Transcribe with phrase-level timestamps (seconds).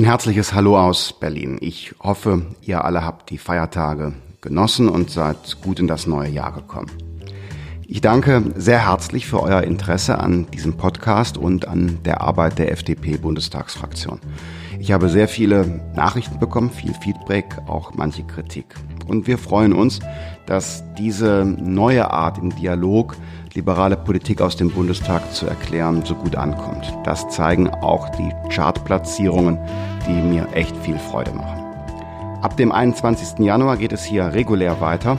[0.00, 1.58] Ein herzliches Hallo aus Berlin.
[1.60, 6.54] Ich hoffe, ihr alle habt die Feiertage genossen und seid gut in das neue Jahr
[6.54, 6.90] gekommen.
[7.86, 12.72] Ich danke sehr herzlich für euer Interesse an diesem Podcast und an der Arbeit der
[12.72, 14.20] FDP-Bundestagsfraktion.
[14.78, 18.74] Ich habe sehr viele Nachrichten bekommen, viel Feedback, auch manche Kritik.
[19.10, 19.98] Und wir freuen uns,
[20.46, 23.16] dass diese neue Art im Dialog
[23.54, 26.96] liberale Politik aus dem Bundestag zu erklären so gut ankommt.
[27.02, 29.58] Das zeigen auch die Chartplatzierungen,
[30.06, 31.60] die mir echt viel Freude machen.
[32.42, 33.40] Ab dem 21.
[33.40, 35.18] Januar geht es hier regulär weiter.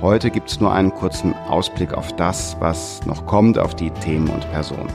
[0.00, 4.28] Heute gibt es nur einen kurzen Ausblick auf das, was noch kommt, auf die Themen
[4.30, 4.88] und Personen.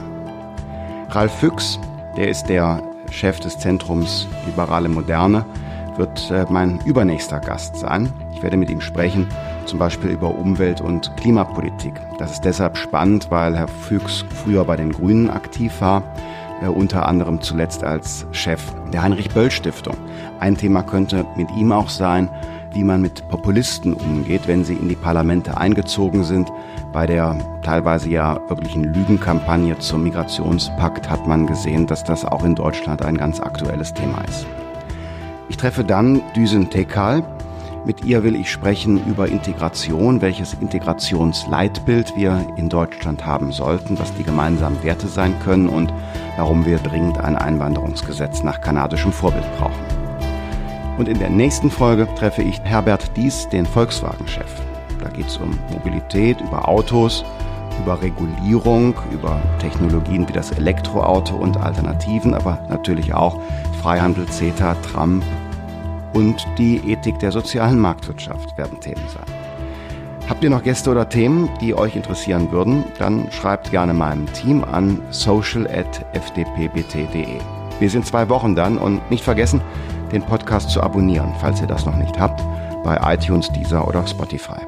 [1.10, 1.78] Ralf Füchs,
[2.16, 5.46] der ist der Chef des Zentrums Liberale Moderne,
[5.96, 8.12] wird äh, mein übernächster Gast sein.
[8.34, 9.28] Ich werde mit ihm sprechen,
[9.66, 11.94] zum Beispiel über Umwelt- und Klimapolitik.
[12.18, 16.02] Das ist deshalb spannend, weil Herr Füchs früher bei den Grünen aktiv war,
[16.62, 19.96] äh, unter anderem zuletzt als Chef der Heinrich-Böll-Stiftung.
[20.40, 22.28] Ein Thema könnte mit ihm auch sein,
[22.74, 26.50] wie man mit Populisten umgeht, wenn sie in die Parlamente eingezogen sind.
[26.92, 32.54] Bei der teilweise ja wirklichen Lügenkampagne zum Migrationspakt hat man gesehen, dass das auch in
[32.54, 34.46] Deutschland ein ganz aktuelles Thema ist.
[35.48, 37.24] Ich treffe dann Düsen Tekal.
[37.84, 44.14] Mit ihr will ich sprechen über Integration, welches Integrationsleitbild wir in Deutschland haben sollten, was
[44.14, 45.92] die gemeinsamen Werte sein können und
[46.36, 49.84] warum wir dringend ein Einwanderungsgesetz nach kanadischem Vorbild brauchen.
[50.96, 54.50] Und in der nächsten Folge treffe ich Herbert Dies, den Volkswagen-Chef.
[55.02, 57.24] Da geht es um Mobilität, über Autos,
[57.82, 63.40] über Regulierung, über Technologien wie das Elektroauto und Alternativen, aber natürlich auch
[63.82, 65.24] Freihandel, CETA, Trump
[66.12, 69.26] und die Ethik der sozialen Marktwirtschaft werden Themen sein.
[70.28, 74.62] Habt ihr noch Gäste oder Themen, die euch interessieren würden, dann schreibt gerne meinem Team
[74.64, 77.40] an social.fdpbt.de.
[77.80, 79.60] Wir sind zwei Wochen dann und nicht vergessen,
[80.12, 82.40] den Podcast zu abonnieren, falls ihr das noch nicht habt,
[82.84, 84.60] bei iTunes, Deezer oder Spotify.